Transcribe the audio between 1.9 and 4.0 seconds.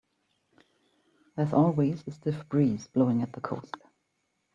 a stiff breeze blowing at the coast.